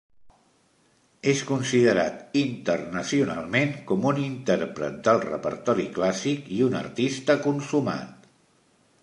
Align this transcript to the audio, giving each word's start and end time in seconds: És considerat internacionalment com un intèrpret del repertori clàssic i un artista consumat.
És 1.33 1.41
considerat 1.49 2.39
internacionalment 2.41 3.75
com 3.93 4.09
un 4.13 4.23
intèrpret 4.23 4.99
del 5.09 5.23
repertori 5.27 5.87
clàssic 6.01 6.51
i 6.59 6.61
un 6.71 6.81
artista 6.83 7.39
consumat. 7.47 8.29